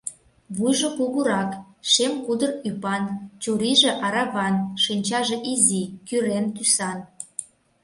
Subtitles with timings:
[0.55, 1.51] Вуйжо кугурак,
[1.91, 3.03] шем кудыр ӱпан,
[3.41, 6.97] чурийже араван, шинчаже изи, кӱрен тӱсан.